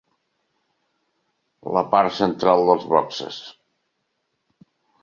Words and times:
La 1.77 1.83
part 1.93 2.17
central 2.23 2.67
dels 2.71 2.89
boxes. 2.95 3.39